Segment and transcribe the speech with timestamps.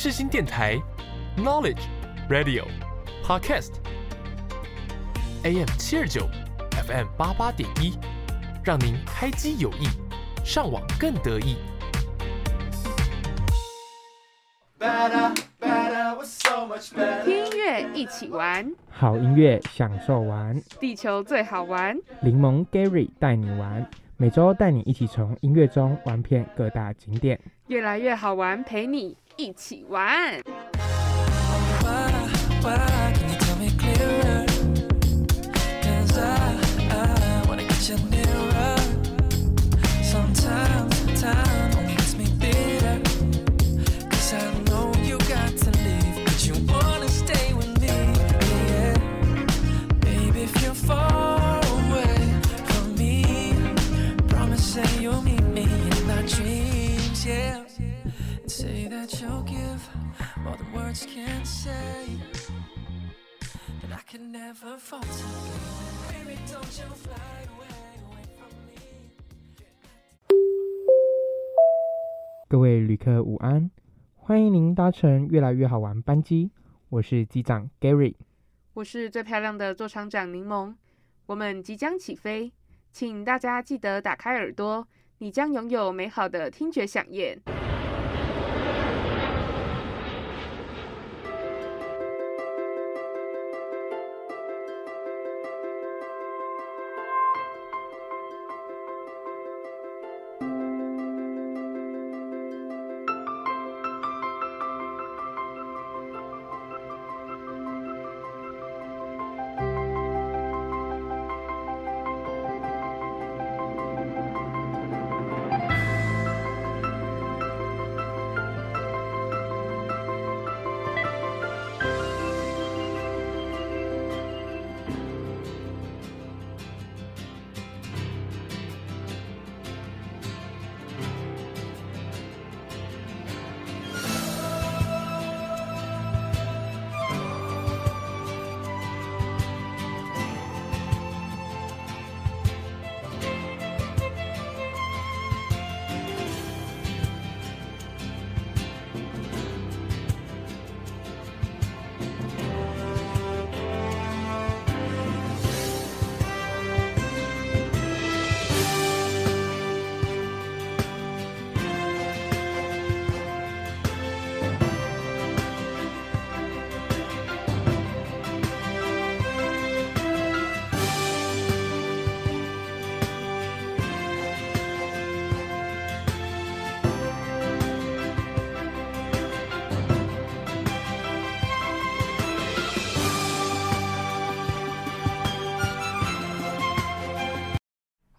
[0.00, 0.80] 世新电台
[1.36, 1.82] ，Knowledge
[2.30, 2.64] Radio
[3.24, 3.72] Podcast
[5.42, 6.28] AM 七二九
[6.86, 7.98] ，FM 八八点一，
[8.62, 9.88] 让您开机有益，
[10.44, 11.56] 上网更得意。
[17.24, 21.98] 听音乐一起玩，好音乐享受玩，地球最好玩。
[22.22, 23.84] 柠檬 Gary 带你玩，
[24.20, 27.38] 每周带你一起从音乐中玩遍各大景点，
[27.68, 30.42] 越来越好玩，陪你一起玩。
[32.60, 32.74] Why
[37.78, 38.27] can
[72.50, 73.70] 各位旅客午安，
[74.16, 76.50] 欢迎您搭乘越来越好玩班机，
[76.88, 78.14] 我是机长 Gary。
[78.72, 80.74] 我是最漂亮的座舱长柠檬，
[81.26, 82.50] 我们即将起飞，
[82.90, 84.88] 请大家记得打开耳朵，
[85.20, 87.36] 你将拥有美好的听觉享宴。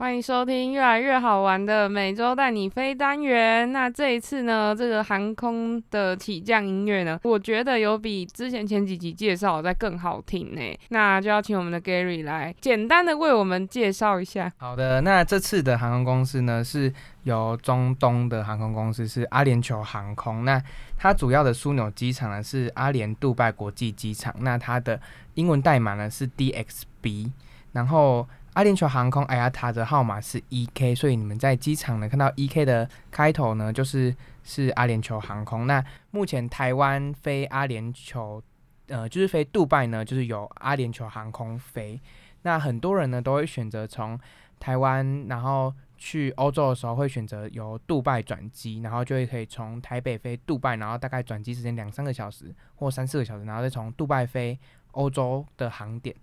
[0.10, 3.72] 欢迎收听越来越好玩的每周带你飞单元。
[3.72, 10.62] 那这一次呢，这个航空的起降音乐呢，我觉得有比之前前几集介绍再更好听呢。
[10.88, 14.52] 那就要请我们的 Gary 来简单的为我们介绍一下。
[14.58, 20.44] 好的，那这次的航空公司呢，是由中东的航空公司是阿联酋航空。
[20.44, 20.60] 那
[20.98, 24.34] 它主要的枢纽机场呢是阿联杜拜国际机场。
[24.40, 25.00] 那它的
[25.36, 27.30] 英文代码呢是 DXB。
[27.72, 28.28] 然后
[28.60, 35.66] 阿联酋航空 IATA 的号码是 EK，所以你们在机场呢看到 EK 的开头呢，就是是阿联酋航空。
[35.66, 35.82] 那
[36.12, 38.42] 目前台湾飞阿联酋，
[38.88, 41.98] 呃，就是飞杜拜呢，就是由阿联酋航空飞。
[42.42, 44.20] 那很多人呢都会选择从
[44.60, 54.60] 台湾，然后去欧洲的时候会选择由杜拜转机，然后就会可以从台北飞杜拜，然后大概转机时间两三个小时或三四个小时，然后再从杜拜飞
[54.92, 56.14] 欧洲的航点。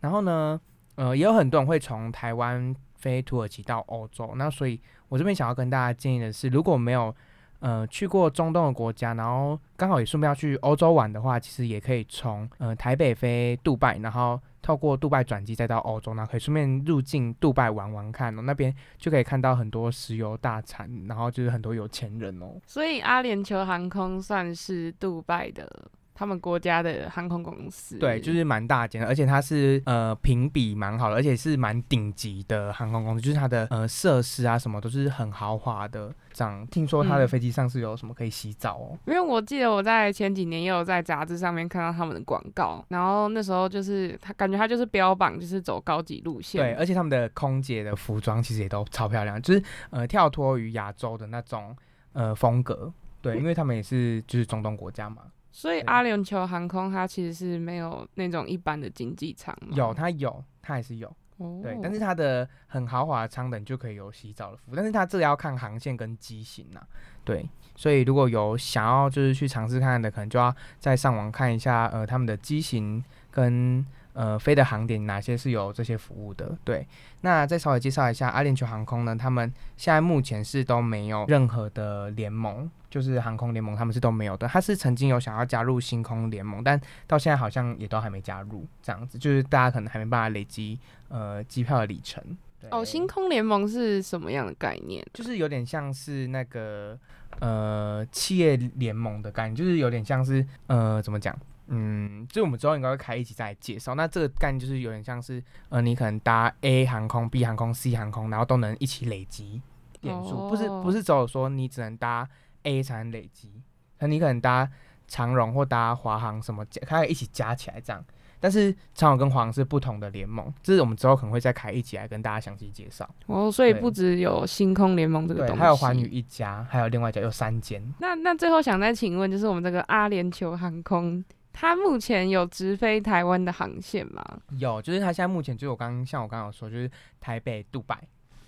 [0.00, 0.60] 然后呢，
[0.96, 4.32] 呃，也有很多人会从台湾飞土耳其到欧洲。
[4.36, 7.14] 那所以我这边想要跟大家建议的是，如果没有
[7.60, 22.60] 呃去过中东的国家，然后刚好也顺便要去欧洲玩的话，其实也可以从呃台北飞杜拜，然后透过杜拜转机再到欧洲，然后可以顺便入境杜拜玩玩看哦，那边就可以看到很多石油大产，然后就是很多有钱人哦。
[22.66, 25.70] 所以阿联酋航空算是杜拜的
[26.16, 27.98] 他们国家的航空公司。
[27.98, 36.12] 对，就是蛮大间的，而且它是呃评比蛮好的，而且是蛮顶级的航空公司，就是它的呃设施啊什么都是很豪华的。
[36.32, 38.98] 这样听说它的嗯飞机上是有什么可以洗澡哦？
[39.06, 51.74] 因为我记得我在前几年也有在杂志上面看到他们的广告，然后那时候就是他感觉他就是标榜就是走高级路线，对，而且他们的空姐的服装其实也都超漂亮，就是呃跳脱于亚洲的那种
[52.12, 52.92] 呃风格。
[53.22, 55.22] 对，因为他们也是就是中东国家嘛。
[55.56, 61.10] 所以阿联酋航空它其实是没有那种一般的经济舱吗，有，它有，它还是有。
[61.38, 66.80] 哦，对，但是它的很豪华的舱等就可以有洗澡的服务，但是它这个要看航线跟机型呐、
[67.24, 73.82] 对，所以如果有想要就是去尝试看看的，可能就要再上网看一下，呃，他们的机型跟
[74.12, 76.54] 呃飞的航点哪些是有这些服务的。
[76.64, 76.86] 对，
[77.22, 84.48] 那再稍微介绍一下阿联酋航空呢，他们现在目前是都没有任何的联盟，就是航空联盟他们是都没有的。
[84.48, 90.78] 他是曾经有想要加入星空联盟，但到现在好像也都还没加入，这样子就是大家可能还没办法累积
[91.08, 92.24] 呃机票的里程。
[92.70, 95.06] 哦，星空联盟是什么样的概念？
[95.12, 96.98] 就是有点像是那个
[97.40, 101.38] 呃企业联盟的概念，就是有点像是呃怎么讲？
[101.68, 103.94] 嗯，就我们之后应该会开一集再来介绍。
[103.94, 109.60] 那这个概念就是有点像是呃，你可能搭 A 航空、B 航空、C 航空，然后都能一起累积
[110.00, 112.28] 点数，不是哦不是只有说你只能搭
[112.66, 113.62] A 才能累积，
[114.00, 114.68] 那你可能搭
[115.08, 118.04] 长荣或搭华航什么可以一起加起来这样。
[118.38, 123.08] 但是长荣跟华航是不同的联盟，这是我们之后可能会再开一集来跟大家详细介绍。
[123.26, 127.82] 哦，所以不只有星空联盟这个对，东西，还有环宇一家，还有另外一家有三间。
[127.98, 134.22] 那那最后想再请问，就是我们这个阿联酋航空，它目前有直飞台湾的航线吗？
[134.58, 136.88] 有，就是它现在目前就是我刚像我刚刚有说，就是
[137.18, 137.98] 台北、杜拜，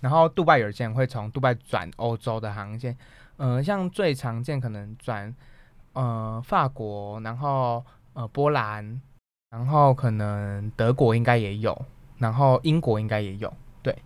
[0.01, 2.95] 然后杜拜有些人会从杜拜转欧洲的航线，
[3.39, 5.33] 呃，像最常见可能转
[5.93, 7.81] 呃法国，然后
[8.11, 9.01] 呃波兰，
[9.49, 11.85] 然后可能德国应该也有，
[12.17, 13.51] 然后英国应该也有，
[13.81, 13.97] 对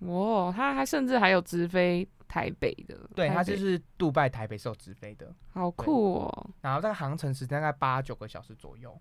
[0.00, 8.92] 哦，它还甚至还有直飞台北的，对，台北它就是杜拜、台北是有直飞的，好酷哦，然后这个航程时间大概八九个小时左右。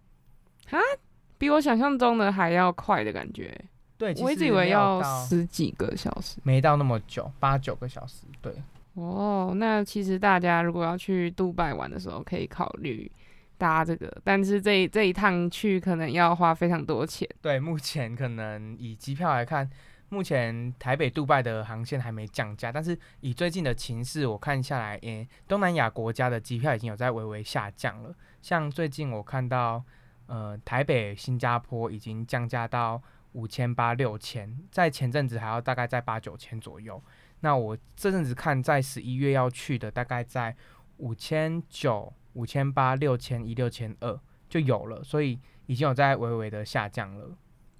[1.39, 3.59] 比我想象中的还要快的感觉。
[3.97, 6.37] 对，我一直以为要十几个小时。
[6.43, 8.53] 没到那么久，八九个小时，对。
[8.99, 13.11] 哦，那其实大家如果要去杜拜玩的时候，可以考虑
[13.57, 17.27] 搭这个，但是这这一趟去可能要花非常多钱。
[17.41, 19.69] 对，目前可能以机票来看，
[20.09, 28.15] 目前台北、杜拜的航线还没降价，但是以最近的情势，我看下来，诶、东南亚国家的机票已经有在微微下降了。
[28.41, 29.83] 像最近我看到，
[30.27, 33.01] 呃，台北、新加坡已经降价到
[33.33, 37.01] 五千八、六千，在前阵子还要大概在八九千左右。
[37.41, 40.55] 那我这阵子看，在十一月要去的，大概在
[40.97, 44.19] 五千九、五千八、六千一、六千二
[44.49, 47.29] 就有了，所以已经有在微微的下降了。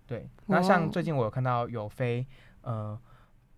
[0.08, 2.26] 对，那像最近我有看到有飞
[2.62, 3.00] 呃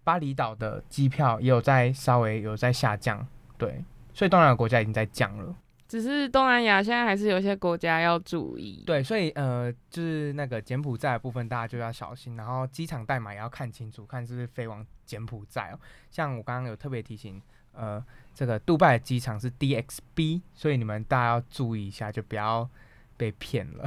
[0.03, 3.25] 巴厘岛的机票也有在稍微有在下降，
[3.57, 3.83] 对，
[4.13, 5.55] 所以东南亚国家已经在降了。
[5.91, 8.81] 只是东南亚现在还是有一些国家要注意。
[8.85, 15.79] 对，所以呃，就是那个柬埔寨的部分，大家就要小心，然后机场代码也要看清楚，看是不是飞往柬埔寨哦。
[16.09, 17.41] 像我刚刚有特别提醒，
[17.73, 18.01] 呃，
[18.33, 22.69] 这个杜拜的机场是 DXB，所以你们大家要注意一下，就不要
[23.17, 23.83] 被骗了。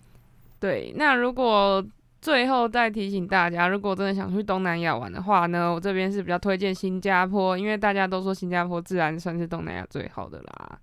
[0.60, 1.82] 对，那如果
[2.20, 10.78] 最后再提醒大家，如果真的想去东南亚玩的话呢，我这边是比较推荐新加坡，因为大家都说新加坡自然算是东南亚最好的啦。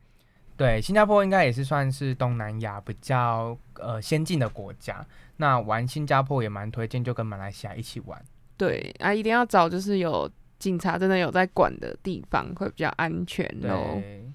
[0.57, 5.05] 对，新加坡应该也是算是东南亚比较呃先进的国家。
[5.37, 8.23] 那玩新加坡也蛮推荐，就跟马来西亚一起玩。
[8.55, 13.99] 对啊，一定要找就是有警察真的有在管的地方，会比较安全哦。
[13.99, 14.31] 对，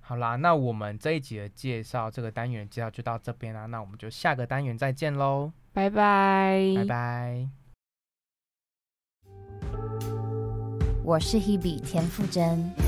[0.00, 3.66] 好啦，那我们这一集的介绍，这个单元的介绍就到这边啦。
[3.66, 7.48] 那我们就下个单元再见喽，拜拜，拜拜。
[11.04, 12.87] 我是 Hebe 田馥甄。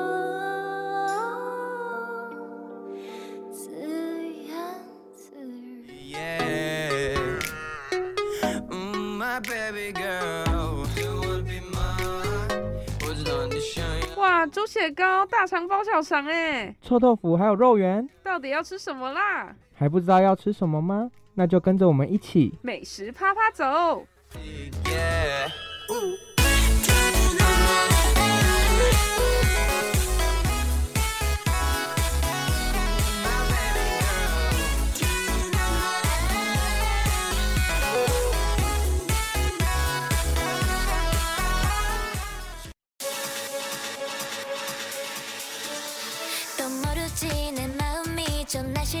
[14.51, 19.55] 猪血糕大肠包小肠哎，臭豆腐还有肉圆，到底要吃什么啦？
[19.73, 21.09] 还不知道要吃什么吗？
[21.33, 24.05] 那就跟着我们一起美食趴趴走。
[24.83, 25.51] Yeah.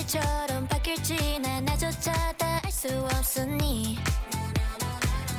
[0.07, 3.97] 좀 날씨처럼 바뀔지 나나조차 다 알 수 없으니.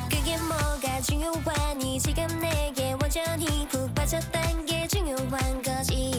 [0.09, 6.12] 그게 뭐가 중요하니 지금 내게 완전히 푹 빠졌단 게 중요한 거지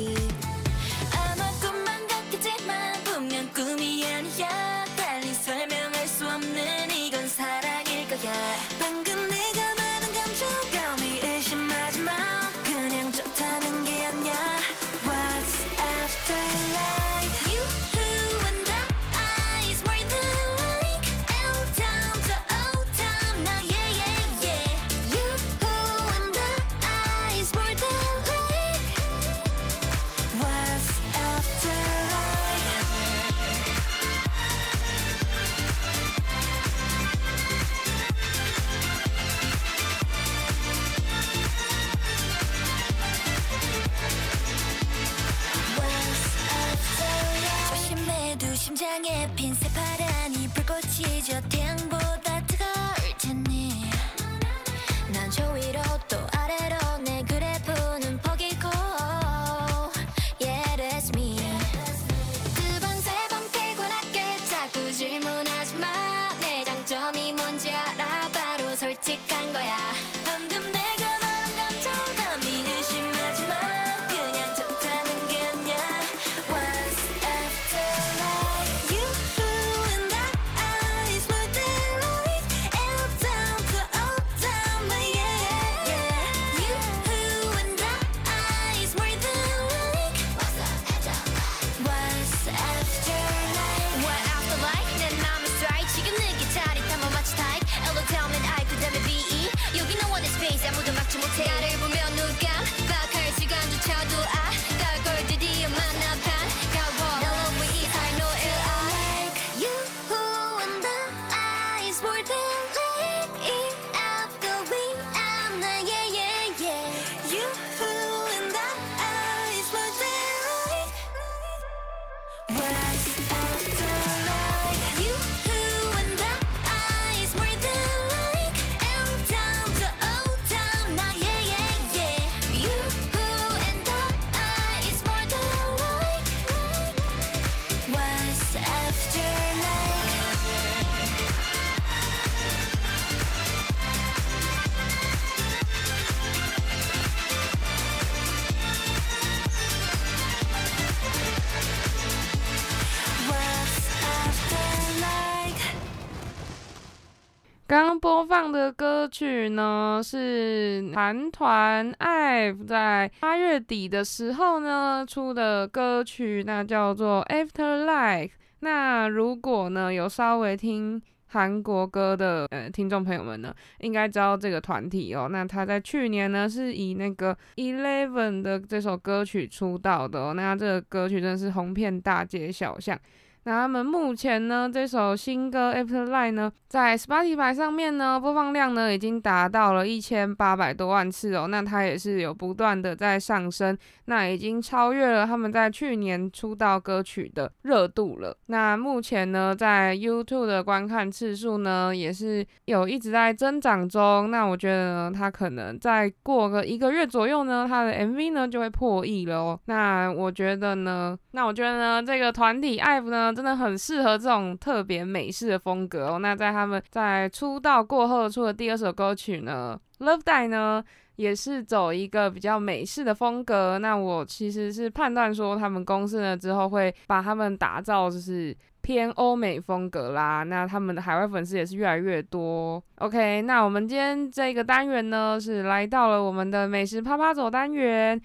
[158.34, 168.32] 放的歌曲呢，是韩团 IVE 在八月底的时候呢出的歌曲，那叫做 Afterlife。
[168.62, 175.28] 那如果呢有稍微听韩国歌的呃听众朋友们呢，应该知道这个团体哦。
[175.30, 180.34] 那他在去年呢是以那个 Eleven 的这首歌曲出道的哦。
[180.34, 183.00] 那这个歌曲真的是红遍大街小巷。
[183.46, 191.48] 那他们目前呢，这首新歌《Afterlife》呢，在 Spotify 上面呢，播放量呢已经达到了一千八百多万次哦。
[191.48, 198.38] 那它也是有不断的在上升，那已经超越了他们在去年出道歌曲的热度了。
[198.46, 204.32] 那目前呢，在 YouTube 的观看次数呢，也是有一直在增长中。
[204.32, 209.60] 那我觉得呢，它可能再过个一个月左右呢，它的 MV 呢就会破亿了哦。
[209.66, 216.20] 那我觉得呢，那我觉得呢，这个团体 IVE 呢，真的很适合这种特别美式的风格哦。
[216.20, 220.84] 那在他们在出道过后出的第二首歌曲呢，《Love Die》呢，
[221.16, 223.78] 也是走一个比较美式的风格。
[223.80, 230.44] 那我其实是判断说，他们公司呢之后会把他们打造就是偏欧美风格啦。
[230.44, 232.84] 那他们的海外粉丝也是越来越多。
[232.96, 238.22] OK，那我们今天这个单元呢，是来到了我们的美食啪啪走单元。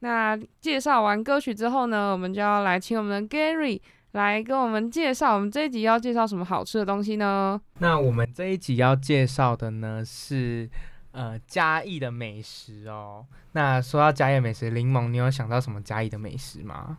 [0.00, 3.80] 那介绍完歌曲之后呢，我们就要来请我们的 Gary
[4.12, 7.60] 来跟我们介绍，我们这一集要介绍什么好吃的东西呢？
[7.78, 10.68] 那我们这一集要介绍的呢是
[11.12, 13.24] 呃嘉义的美食哦。
[13.52, 16.98] 那说到嘉义的美食，柠檬，你有想到什么嘉义的美食吗？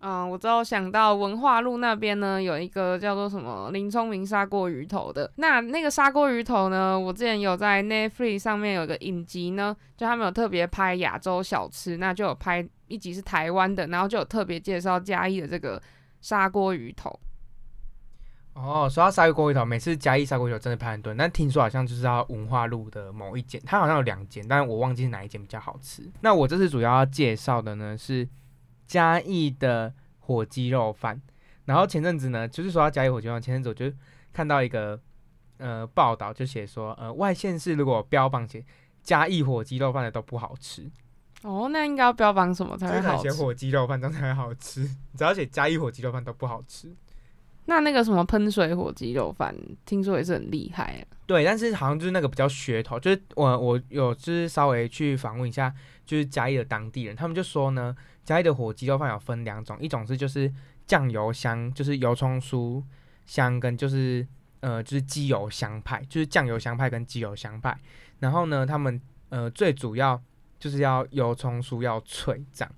[0.00, 5.32] 嗯，我之后想到文化路那边呢，有一个叫做什么林聪明砂锅鱼头的。
[5.36, 15.80] 那那个砂锅鱼头呢，我之前有在 Netflix 上面有个影集呢，就他们有特别拍亚洲小吃，那就有拍一集是台湾的，然后就有特别介绍嘉义的这个
[16.24, 17.20] 砂锅鱼头。
[18.54, 26.10] 哦，说到砂锅鱼头，每次嘉义砂锅鱼头真的排很多，但听说好像就是要文化路的某一间，它好像有两间，但是我忘记是哪一间比较好吃。
[26.22, 28.26] 那我这次主要要介绍的呢是
[28.86, 31.20] 嘉义的火鸡肉饭。
[31.66, 33.94] 然后前阵子呢，就是说到嘉义火鸡肉饭，前阵子我就
[34.32, 34.98] 看到一个
[35.58, 38.64] 呃报道就写说，呃外县市如果标榜写
[39.02, 40.90] 嘉义火鸡肉饭的都不好吃，
[41.44, 43.28] 哦，那应该要标榜什么才会好吃？
[43.28, 44.82] 写火鸡肉饭这样才会好吃，
[45.14, 46.90] 只要写嘉义火鸡肉饭都不好吃。
[47.66, 51.04] 那那个什么喷水火鸡肉饭，听说也是很厉害啊。
[51.26, 55.74] 对，但是好像就是那个比较噱头，就是我我有就是稍微去访问一下，
[56.06, 60.50] 就是嘉义的当地人，他们就说呢，嘉义的火鸡肉饭有分两种，一种是就是
[60.86, 62.82] 酱油香，就是油葱酥
[63.26, 64.26] 香跟就是
[64.60, 67.78] 呃就是鸡油香派，就是酱油香派跟鸡油香派，
[68.20, 70.22] 然后呢，他们呃最主要
[70.64, 72.74] 就是要油葱酥要脆这样，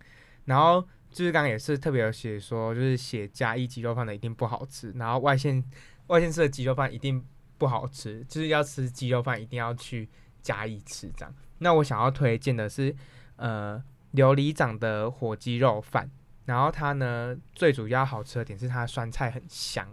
[0.47, 5.63] 然后就是刚刚也是特别有写说，就是写嘉义鸡肉饭的一定不好吃，然后外县
[6.09, 7.25] 外县市的鸡肉饭一定
[7.59, 10.09] 不好吃，就是要吃鸡肉饭一定要去
[10.43, 11.33] 嘉义吃这样。
[11.59, 12.93] 那我想要推荐的是
[13.37, 13.81] 呃
[14.15, 16.11] 琉璃掌的火鸡肉饭，
[16.47, 19.87] 然后它呢最主要好吃的点是它的酸菜很香，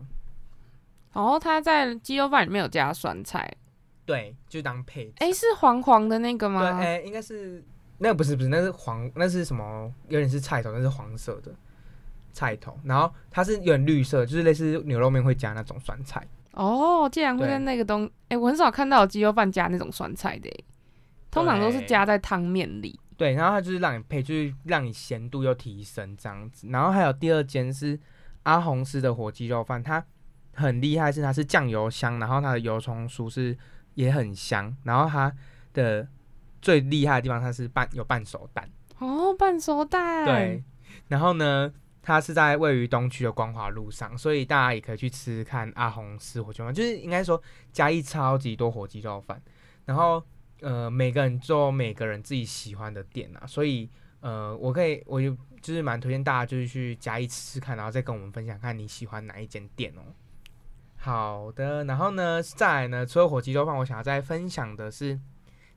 [1.13, 3.55] 然后它在鸡肉饭里面有加酸菜，
[4.03, 5.27] 对，就当配菜。
[5.27, 6.79] 哎，是黄黄的那个对，吗？
[6.79, 7.63] 哎、应该是
[7.99, 9.93] 那个不是不是，那是黄，那是什么？
[10.09, 11.53] 有点是菜头，那是黄色的
[12.31, 16.25] 菜头，然后它是有点绿色，就是类似牛肉面会加那种酸菜。
[16.51, 20.49] 哦，竟然会在那个东，哎，我很少看到有鸡肉饭加那种酸菜的，
[21.31, 22.99] 通常都是加在汤面里。
[23.17, 26.67] 对，然后它就是让你配，就是让你咸度又提升这样子。
[26.69, 27.99] 然后还有第二间是
[28.43, 30.03] 阿红师的火鸡肉饭，它
[30.53, 33.57] 很厉害，是它是酱油香，然后它的油葱酥是
[33.93, 35.33] 也很香，然后它
[35.73, 36.07] 的
[36.63, 38.67] 最厉害的地方它是半有半熟蛋。
[38.99, 40.23] 哦，半熟蛋。
[40.23, 40.63] 对，，
[41.09, 47.39] 然后呢，它是在位于东区的光华路上，所以大家也可以去吃吃看阿红吃火鸡肉饭，就是应该说
[47.73, 49.41] 嘉义超级多火鸡肉饭，
[49.85, 50.23] 然后
[50.61, 53.89] 呃每个人做每个人自己喜欢的店啊，所以
[54.21, 60.01] 呃我可以我就就是蛮推荐大家就是去嘉义吃吃看，然后再跟我们分享看你喜欢哪一间店哦。
[60.95, 65.19] 好的，然后呢，再来呢，除了火鸡肉饭，我想要再分享的是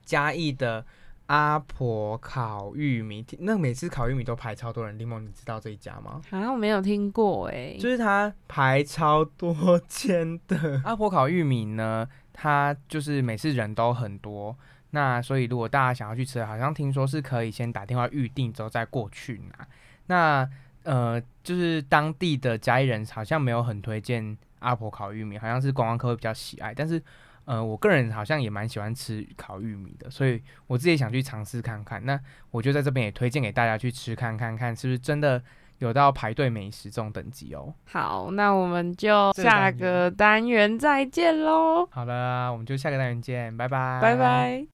[0.07, 0.87] 嘉义的
[1.27, 4.97] 阿婆烤玉米，那每次烤玉米都排超多人。
[4.97, 6.23] 柠檬，你知道这一家吗？
[6.31, 7.77] 好像我没有听过哎。
[7.79, 10.81] 就是它排超多间的。
[10.87, 14.57] 阿婆烤玉米呢，它就是每次人都很多，
[14.91, 19.67] 那所以如果大家想要去吃，好像听说是可以先打电话预定之后再过去拿。
[20.07, 20.49] 那
[20.85, 27.03] 呃，就是当地的嘉义人好像没有很推荐阿婆烤玉米，好像是观光客会比较喜爱，但是。
[27.47, 32.05] 呃，我个人好像也蛮喜欢吃烤玉米的，所以我自己想去尝试看看。
[32.05, 35.43] 那我就在这边也推荐给大家去吃看看，看是不是真的
[35.79, 37.73] 有到排队美食这种等级哦。
[37.87, 44.17] 好，那我们就下个单元再见喽，好了，我们就下个单元见，拜拜，拜。
[44.17, 44.67] 拜。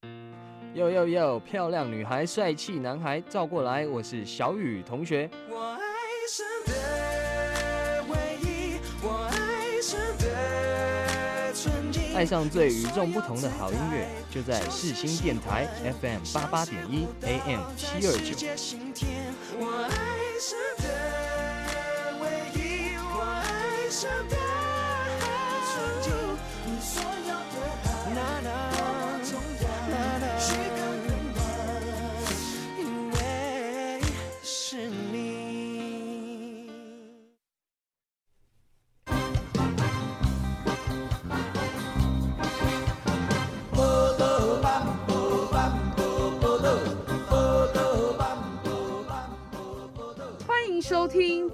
[0.74, 5.28] 哟哟哟，漂亮女孩，帅气男孩，照过来，我是小雨同学。
[5.50, 7.01] 我爱
[12.14, 15.66] 爱上最与众不同的好音乐，就在世新电台
[16.00, 18.36] FM 八八点一 AM 七二九。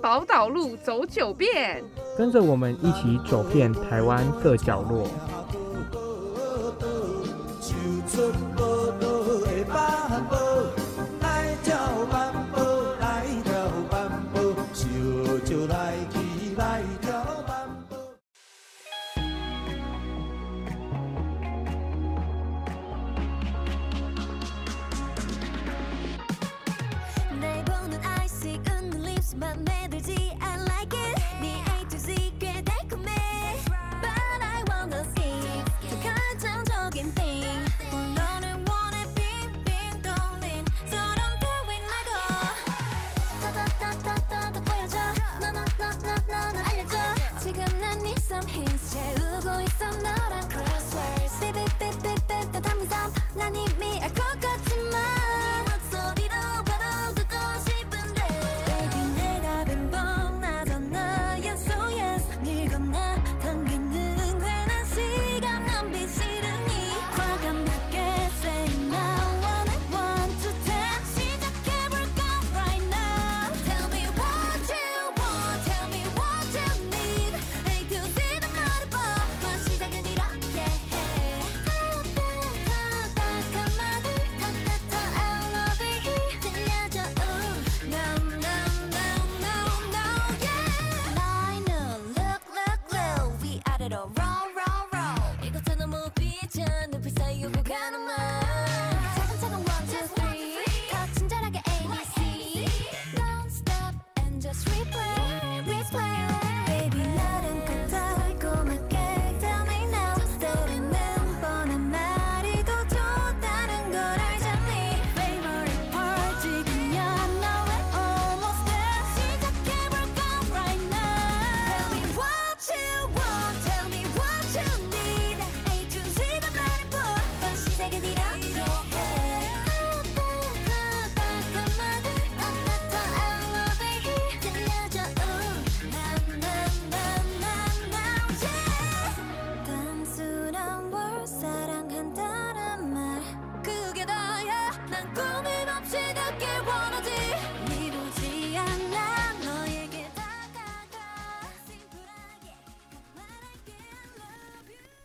[0.01, 1.83] 宝岛路走九遍。
[2.17, 5.07] 跟着我们一起走遍台湾各角落。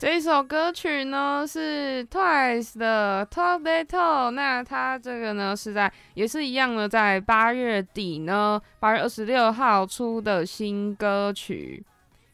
[0.04, 11.82] 这一首歌曲呢是 Twice 的 Talk That Talk，那它这个呢是在也是一样的，在八月底呢，八月二十六号出的新歌曲。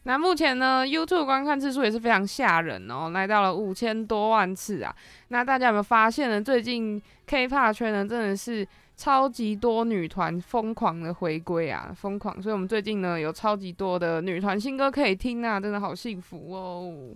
[0.02, 4.92] 那目前呢，YouTube 观看次数也是非常吓人哦，来到了五千多万次啊。
[5.28, 6.42] 那大家有没有发现呢？
[6.42, 12.42] 最近 K-pop 圈呢真的是超级多女团疯狂的回归啊，疯狂！
[12.42, 17.14] 所以我们最近呢有超级多的女团新歌可以听啊，真的好幸福哦。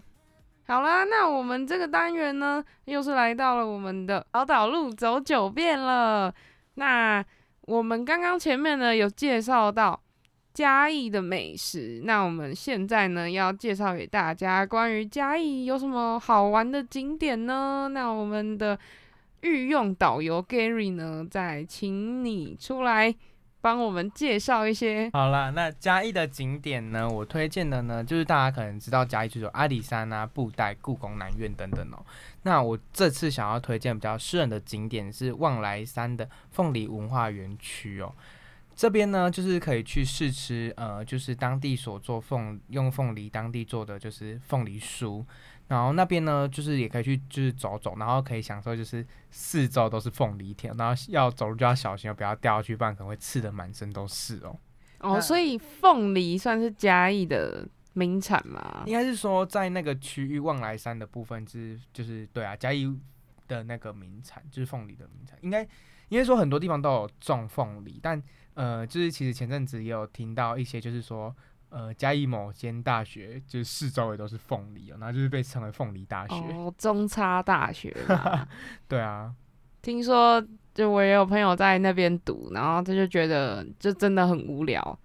[0.67, 6.35] 好啦，那我们这个单元呢，又是来到了我们的宝岛路走九遍了。
[6.77, 7.23] 那
[7.63, 10.01] 我们刚刚前面呢有介绍到
[10.55, 17.89] 嘉义的美食，那我们现在呢要介绍给大家关于嘉义有什么好玩的景点呢？
[17.93, 18.79] 那我们的
[19.43, 23.15] 御用导游 Gary 呢，再请你出来
[23.65, 25.09] 帮我们介绍一些。
[25.15, 32.05] 好啦，那嘉义的景点呢，我推荐的呢，就是大家可能知道嘉义就有阿里山啊、布袋、故宫南院等等哦。
[32.43, 38.15] 那我这次想要推荐比较私人的景点是望来山的凤梨文化园区哦。
[38.77, 45.25] 这边呢，就是可以去试吃，呃，就是当地所做凤用凤梨当地做的就是凤梨酥，
[45.67, 54.59] 然后那边呢，就是也可以去就是走走，然后可以享受就是四周都是凤梨田，然后要走路就要小心哦，不要掉下去，不然可能会刺的满身都是哦。
[55.01, 58.83] 哦，所以凤梨算是嘉义的名产吗？
[58.85, 62.95] 应该是说在那个区域望来山的部分是就是对啊，嘉义
[63.49, 65.63] 的那个名产就是凤梨的名产，应该
[66.11, 68.23] 应该说很多地方都有种凤梨，但
[68.53, 71.35] 呃，就是其实前阵子也有听到一些就是说。
[71.71, 76.35] 呃，嘉义某间大学就是四周围都是凤梨哦，然后就是被称为凤梨大学。
[76.35, 78.47] 哦，中差大学 嘛，
[78.89, 79.33] 对啊，
[79.83, 84.99] 听说就我也有朋友在那边读，然后他就觉得就真的很无聊，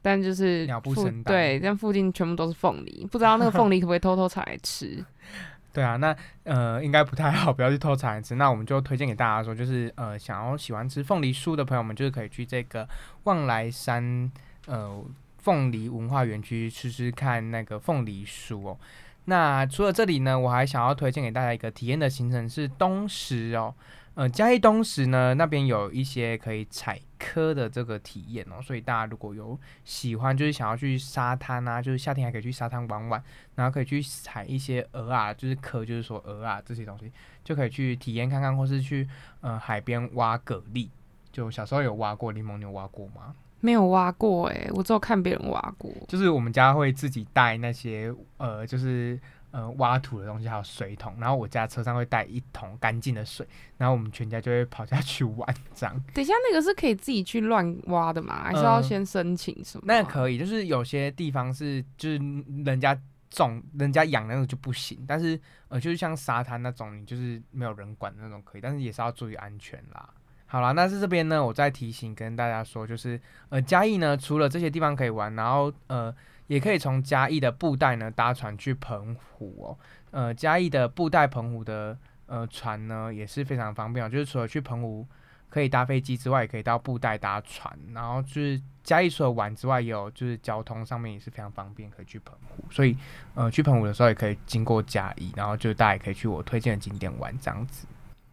[0.00, 5.04] 但就是鸟不附生蛋对，但附近全部都是凤梨，不知道那个凤梨可不可以偷偷采来吃？
[5.72, 8.34] 对啊，那呃应该不太好，不要去偷采来吃。
[8.34, 12.86] 那我们就推荐给大家说，就是呃想要喜欢吃凤梨酥的朋友们，就是可以去这个
[13.24, 14.30] 望来山
[14.66, 15.02] 呃
[15.42, 18.78] 凤梨文化园区吃吃看那个凤梨酥哦。
[19.26, 23.74] 那除了这里呢，我还想要推荐给大家一个体验的行程是东石哦。
[24.14, 33.22] 呃，嘉义东石呢那边有一些可以采科的这个体验哦，所以大家如果有喜欢，就是想要去沙滩啊，就是夏天还可以去沙滩玩玩，
[33.54, 37.10] 然后可以去采一些鹅啊，就是壳，就是说鹅啊这些东西，
[37.42, 39.08] 就可以去体验看看，或是去
[39.40, 40.90] 呃海边挖蛤蜊。
[41.30, 43.34] 就小时候有挖过，柠檬你有挖过吗？
[43.62, 45.90] 没有挖过哎、我只有看别人挖过。
[46.08, 49.18] 就是我们家会自己带那些呃，就是
[49.52, 53.46] 呃挖土的东西，还有水桶，然后我家车上会带一桶干净的水，
[53.78, 55.94] 然后我们全家就会跑下去玩这样。
[56.12, 58.42] 等一下，那个是可以自己去乱挖的吗？
[58.42, 59.84] 还是要嗯先申请什么？
[59.86, 62.16] 那可以，就是有些地方是就是
[62.64, 62.98] 人家
[63.30, 70.08] 种、人家养的那种就不行，但是呃，就是像沙滩那种，你就是没有人管的那种可以，但是也是要注意安全啦。
[70.52, 76.14] 好啦，那在这边呢，我再提醒跟大家说，就是呃，嘉义呢，除了这些地方可以玩，然后呃，
[76.46, 79.78] 也可以从嘉义的布袋呢搭船去澎湖哦。
[80.10, 85.06] 呃，嘉义的布袋澎湖的呃船呢也是非常方便哦，就是除了去澎湖
[85.48, 92.62] 可以搭飞机之外，也可以到布袋搭船，然后就是嘉义除了玩之外，也有就是交通上面也是非常方便，可以去澎湖。
[92.70, 92.94] 所以
[93.34, 97.86] 呃，去澎湖的时候也可以经过嘉义，然后就大家也可以去我推荐的景点玩这样子。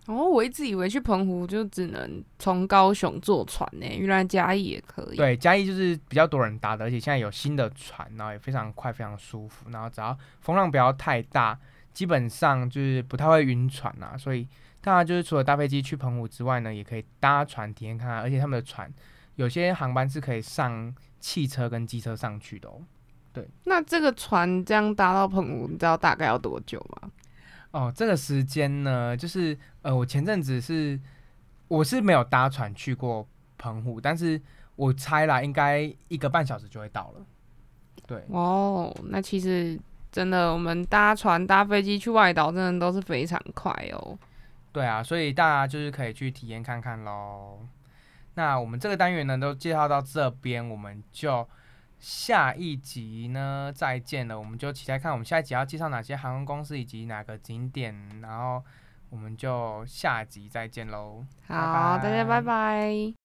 [0.09, 11.55] 哦，我一直以为去澎湖就只能从高雄坐船呢、原来嘉义也可以。，对，嘉义就是比较多人搭的，而且现在有新的船，然后也非常快，非常舒服，然后只要风浪不要太大，
[11.93, 14.17] 基本上就是不太会晕船啊。
[14.17, 14.47] 所以
[14.81, 18.91] 大家就是除了搭飞机去澎湖之外呢，也可以搭船体验看看，而且他们的船
[19.35, 22.81] 有些航班是可以上汽车跟机车上去的哦。
[23.31, 27.11] 对那这个船这样搭到澎湖，你知道大概要多久吗？
[27.71, 30.99] 哦，这个时间呢，就是呃，我前阵子是
[31.67, 33.27] 我是没有搭船去过
[33.58, 34.41] 澎湖，但是
[34.75, 37.25] 我猜啦，应该一个半小时就会到了。
[38.08, 39.79] 对，哦，那其实
[40.12, 44.17] 真的，我们搭船、搭飞机去外岛，真的都是非常快哦。
[44.71, 47.60] 对啊，所以大家就是可以去体验看看喽。
[48.34, 51.47] 那我们这个单元呢，都介绍到这边，我们就
[51.99, 54.39] 下一集呢再见了。
[54.39, 58.63] 我们就期待看我们下一集要介绍哪些航空公司以及哪个景点，然后
[59.09, 61.25] 我们就下集再见喽。
[61.47, 63.18] 好，大家拜拜。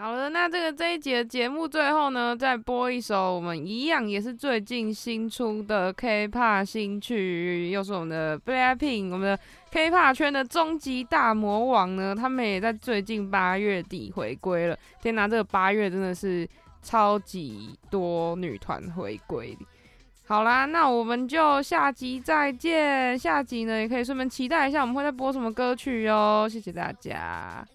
[0.00, 14.78] 好了，那这个这一节节目最后呢，再播一首我们一样也是最近新出的 K-pop 新曲，又是我们的 BLACKPINK，我们的 K-pop 圈的终极大魔王呢，他们也在最近八月底回归了。
[15.02, 16.48] 天哪，这个八月真的是
[16.80, 19.58] 超级多女团回归。
[20.28, 23.18] 好啦，那我们就下集再见。
[23.18, 26.48] 下集呢，也可以顺便期待一下我们会在播什么歌曲哟。
[26.48, 27.66] 谢谢大家。